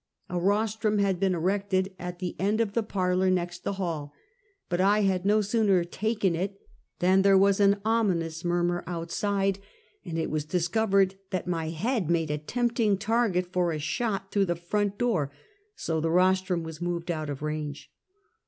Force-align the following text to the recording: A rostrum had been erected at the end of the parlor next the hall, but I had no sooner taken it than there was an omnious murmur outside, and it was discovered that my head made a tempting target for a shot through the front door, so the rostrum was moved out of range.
A 0.31 0.39
rostrum 0.39 0.97
had 0.97 1.19
been 1.19 1.35
erected 1.35 1.93
at 1.99 2.17
the 2.17 2.35
end 2.39 2.59
of 2.59 2.73
the 2.73 2.81
parlor 2.81 3.29
next 3.29 3.63
the 3.63 3.73
hall, 3.73 4.11
but 4.67 4.81
I 4.81 5.01
had 5.01 5.27
no 5.27 5.41
sooner 5.41 5.83
taken 5.83 6.35
it 6.35 6.59
than 6.97 7.21
there 7.21 7.37
was 7.37 7.59
an 7.59 7.75
omnious 7.85 8.43
murmur 8.43 8.83
outside, 8.87 9.59
and 10.03 10.17
it 10.17 10.31
was 10.31 10.43
discovered 10.43 11.19
that 11.29 11.45
my 11.45 11.69
head 11.69 12.09
made 12.09 12.31
a 12.31 12.39
tempting 12.39 12.97
target 12.97 13.53
for 13.53 13.71
a 13.71 13.77
shot 13.77 14.31
through 14.31 14.45
the 14.45 14.55
front 14.55 14.97
door, 14.97 15.31
so 15.75 15.99
the 16.01 16.09
rostrum 16.09 16.63
was 16.63 16.81
moved 16.81 17.11
out 17.11 17.29
of 17.29 17.43
range. 17.43 17.91